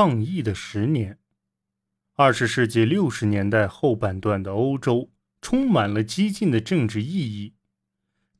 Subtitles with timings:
[0.00, 1.18] 抗议的十年。
[2.16, 5.10] 二十世纪六十年代后半段的欧洲
[5.42, 7.52] 充满了激进的政治意义，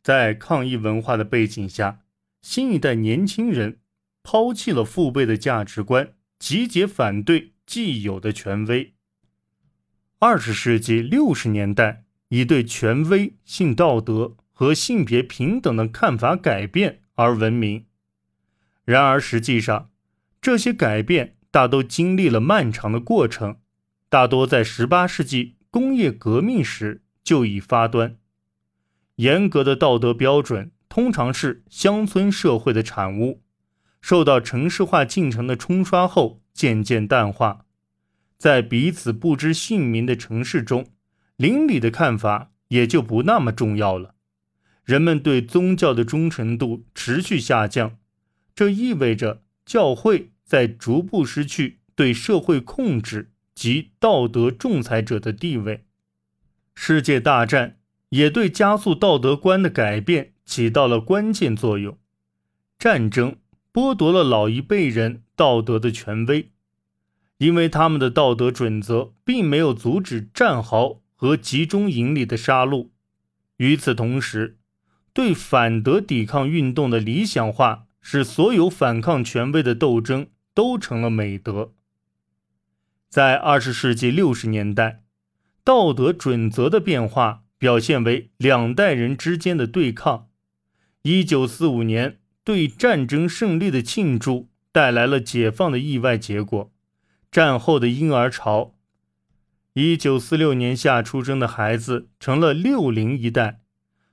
[0.02, 2.00] 在抗议文化的背景下，
[2.40, 3.80] 新一代年轻人
[4.22, 8.94] 抛弃了父辈的价值观，集结反对既有的权威。
[10.18, 17.84] 二十世纪六十年代以对权威、性道德和性别平等的看法改变而闻名，
[18.86, 19.90] 然而实际上，
[20.40, 23.58] 这些改变大都经历了漫长的过程。
[24.08, 28.16] 大多在18世纪工业革命时就已发端。
[29.16, 33.42] 严格的道德标准通常是乡村社会的产物，
[34.00, 37.66] 受到城市化进程的冲刷后渐渐淡化。
[38.38, 40.86] 在彼此不知姓名的城市中，
[41.36, 44.14] 邻里的看法也就不那么重要了。
[44.82, 47.98] 人们对宗教的忠诚度持续下降，
[48.54, 53.30] 这意味着教会在逐步失去对社会控制。
[53.52, 55.84] 及道德仲裁者的地位，
[56.74, 57.76] 世界大战
[58.08, 61.98] 也对加速道德观的改变起到了关键作用。
[62.78, 63.36] 战争
[63.70, 66.52] 剥夺了老一辈人道德的权威，
[67.36, 72.88] 因为他们的道德准则并没有阻止战壕和集中营里的杀戮。
[73.58, 74.56] 与此同时，
[75.12, 81.72] 对反德抵抗运动的理想化，使所有反抗权威的斗争都成了美德。
[83.08, 85.02] 在二十世纪六十年代，
[85.64, 90.28] 道德准则的变化表现为两代人之间的对抗。
[91.02, 96.72] 一九四五年对战争胜利的庆祝带来了解放的意外结果。
[97.32, 98.74] 战后的婴儿潮，
[99.72, 103.60] 一九四六年夏出生的孩子成了六零一代，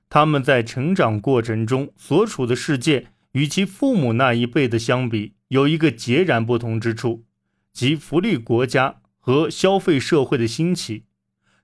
[0.08, 7.24] 他们在成长过程中所处的世界与其父母那一辈的相比，有一个截然不同之处。
[7.72, 11.04] 即福利国家和消费社会的兴起，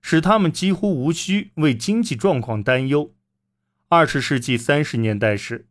[0.00, 3.12] 使他们几乎无需为经济状况担忧。
[3.88, 5.66] 二十世纪三十年代时，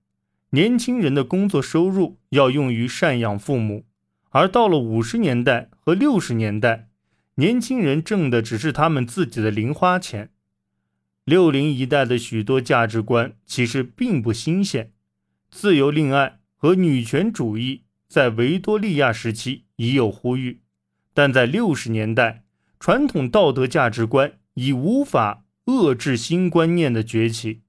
[0.49, 3.85] 年轻人的工作收入要用于赡养父母，
[4.31, 6.89] 而到了五十年代和六十年代，
[7.35, 10.31] 年轻人挣的只是他们自己的零花钱。
[11.23, 14.91] 六零一代的许多价值观其实并不新鲜，
[15.53, 19.65] 自由恋爱和女权主义在维多利亚时期。
[19.75, 20.61] 已有呼吁，
[21.13, 22.43] 但在六十年代，
[22.79, 27.61] 传统道德价值观已无法遏制新观念的崛起。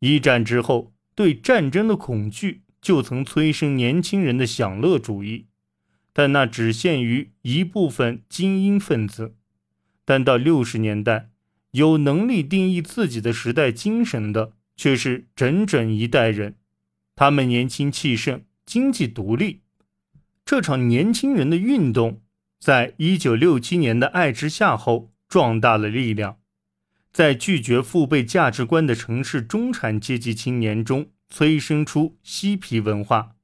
[0.00, 5.46] 一战之后，对战争的恐惧就曾催生年轻人的享乐主义，
[6.12, 9.36] 但那只限于一部分精英分子。
[10.04, 11.30] 但到六十年代，
[11.72, 16.56] 有能力定义自己的时代精神的却是整整一代人，
[17.16, 19.62] 他们年轻气盛，经济独立。
[20.44, 22.20] 这场年轻人的运动，
[22.60, 26.36] 在一九六七年的爱之夏后壮大了力量，
[27.10, 33.36] 在拒绝父辈价值观的城市中产阶级青年中催生出嬉皮文化。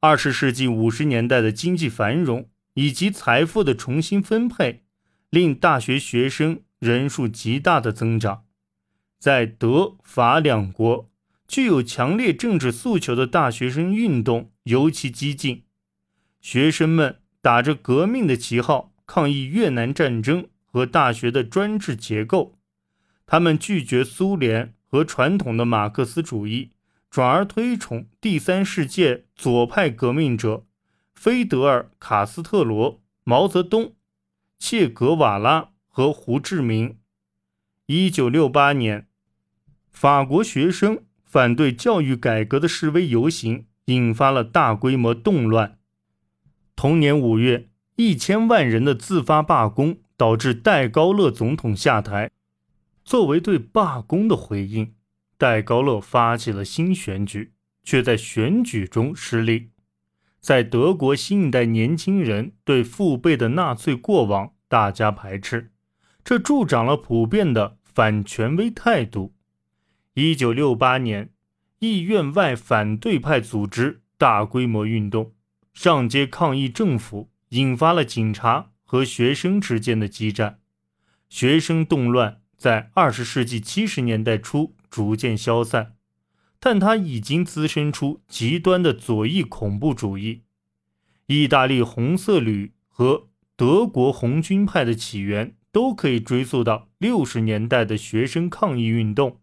[0.00, 4.84] 二十世纪五十年代的经济繁荣以及财富的重新分配，
[5.28, 8.44] 令大学学生人数极大的增长。
[9.18, 11.10] 在德法两国，
[11.48, 15.64] 具有强烈政治诉求的大学生运动尤其激进。
[16.40, 22.58] 学生们打着革命的旗号抗议越南战争和大学的专制结构，
[23.26, 26.70] 他们拒绝苏联和传统的马克思主义，
[27.10, 30.66] 转而推崇第三世界左派革命者
[31.14, 33.94] 菲德尔·卡斯特罗、毛泽东、
[34.58, 36.98] 切格瓦拉和胡志明。
[37.86, 39.08] 一九六八年，
[39.90, 45.78] 法国学生反对教育改革的示威游行引发了大规模动乱。
[46.74, 52.30] 同年五月，一千万人的自发罢工导致戴高乐总统下台。
[53.04, 54.94] 作为对罢工的回应，
[55.36, 57.52] 戴高乐发起了新选举，
[57.84, 59.70] 却在选举中失利。
[60.40, 65.72] 在德国，新一代年轻人对父辈的纳粹过往大加排斥，
[66.24, 69.34] 这助长了普遍的反权威态度。
[70.20, 71.30] 一九六八年，
[71.78, 75.32] 议院外反对派组织大规模运动。
[75.72, 80.58] 上街抗议政府，引发了警察和学生之间的激战。
[81.28, 85.94] 学生动乱在二十世纪七十年代初逐渐消散，
[86.58, 90.42] 但它已经滋生出极端的左翼恐怖主义。
[91.26, 99.38] 意大利红色旅和德国红军派的起源都可以追溯到六十年代的学生抗议运动。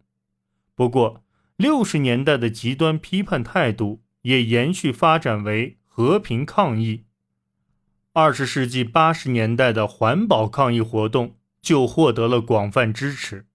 [0.75, 1.23] 不过，
[1.55, 5.77] 六十年代的极端批判态度也延续发展为。
[5.97, 7.05] 和平抗议。
[8.11, 13.45] 二十世纪八十年代的环保抗议活动就获得了广泛支持。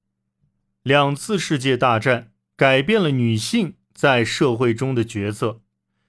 [0.83, 5.61] 两次世界大战改变了女性在社会中的角色，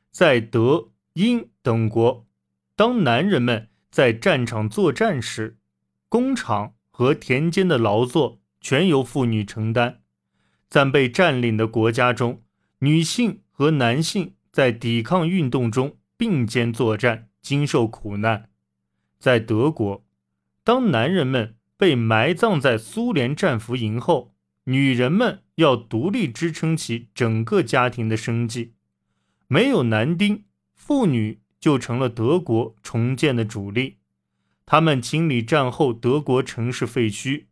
[0.09, 2.25] 在德、英等国，
[2.77, 5.57] 当男人们在战场作战时，
[6.07, 9.95] 工厂和田间的劳作全由妇女承担；
[10.71, 12.41] 在被占领的国家中，
[12.79, 18.49] 女性和男性在抵抗运动中并肩作战，经受苦难。
[19.19, 20.05] 在德国，
[20.63, 24.33] 当男人们被埋葬在苏联战俘营后，
[24.63, 28.75] 女人们要独立支撑起整个家庭的生计，
[29.47, 33.97] 没有男丁，妇女就成了德国重建的主力。
[34.65, 37.47] 他们清理战后德国城市废墟，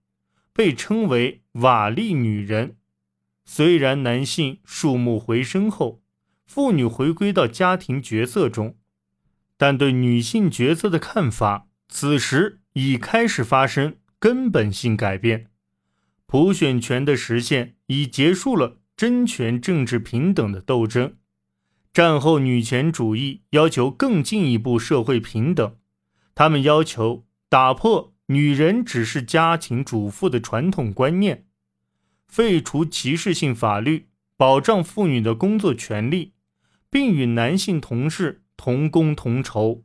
[0.53, 2.77] 被称为“瓦砾女人”。
[3.51, 6.03] 虽然男性数目回升后，
[6.45, 8.77] 妇女回归到家庭角色中，
[9.57, 15.47] 但对女性角色的看法此时已开始发生根本性改变。
[16.27, 21.15] 普选权的实现已结束了争权政治平等的斗争。
[21.91, 25.75] 战后女权主义要求更进一步社会平等，
[26.35, 31.47] 他们要求打破女人只是家庭主妇的传统观念，
[32.29, 36.31] 废除歧视性法律，保障妇女的工作权利，
[36.89, 39.83] 并与男性同事同工同酬。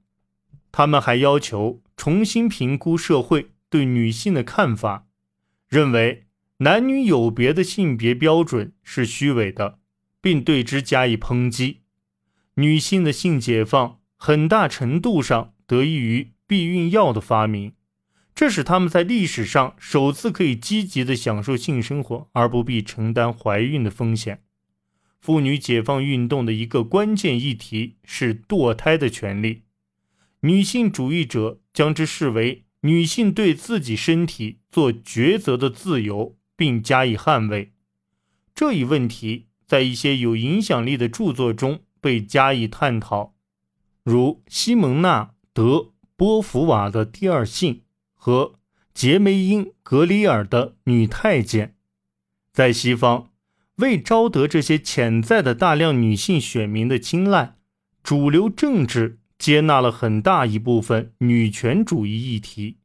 [0.70, 5.08] 他们还要求重新评估社会对女性的看法，
[5.68, 6.20] 认为。
[6.58, 9.80] 男女有别的性别标准是虚伪的，
[10.20, 11.80] 并对之加以抨击。
[12.54, 17.72] 女性的性解放很大程度上得益于避孕药的发明，
[18.34, 24.42] 这使他们在历史上首次可以积极的享受性生活，而不必承担怀孕的风险。
[25.20, 29.62] 妇女解放运动的一个关键议题是堕胎的权利，
[30.40, 36.36] 女性主义者将之视为女性对自己身体做抉择的自由。
[36.56, 37.72] 并加以捍卫
[38.54, 43.34] 这一问题，在一些有影响力的著作中被加以探讨，
[44.04, 45.62] 如西蒙娜·德·
[46.14, 47.74] 波伏娃的《第二性》
[48.24, 48.54] 和
[48.94, 51.68] 杰梅因·格里尔的《女太监》。
[52.54, 53.28] 在西方，
[53.76, 57.56] 为招得这些潜在的大量女性选民的青睐，
[58.02, 62.78] 主流政治接纳了很大一部分女权主义议题，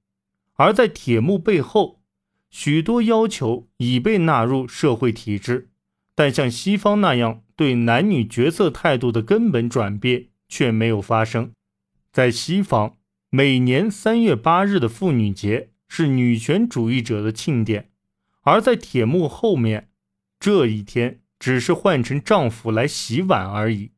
[0.56, 2.02] 而在铁幕背后。
[2.50, 5.70] 许多要求已被纳入社会体制，
[6.16, 11.54] 但像西方那样对男女角色态度的根本转变却没有发生。
[12.12, 12.98] 在西方，
[13.32, 17.92] 每年三月八日的妇女节是女权主义者的庆典，
[18.42, 19.92] 而在铁幕后面，
[20.40, 23.92] 这一天只是换成丈夫来洗碗而已。